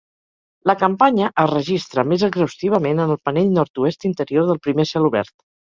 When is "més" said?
2.13-2.25